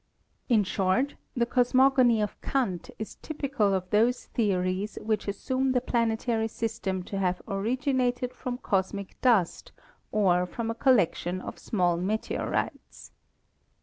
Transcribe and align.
In 0.49 0.63
short, 0.63 1.13
the 1.35 1.45
cosmogony 1.45 2.21
of 2.23 2.41
Kant 2.41 2.89
is 2.97 3.17
typical 3.21 3.71
of 3.71 3.87
those 3.91 4.25
theories 4.25 4.97
which 4.99 5.27
assume 5.27 5.73
the 5.73 5.79
planetary 5.79 6.47
system 6.47 7.03
to 7.03 7.19
have 7.19 7.39
originated 7.47 8.33
from 8.33 8.57
cosmic 8.57 9.21
dust 9.21 9.71
or 10.11 10.47
from 10.47 10.71
a 10.71 10.73
collection 10.73 11.39
of 11.39 11.59
small 11.59 11.97
meteorites. 11.97 13.11